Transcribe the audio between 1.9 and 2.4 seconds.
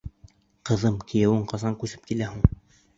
килә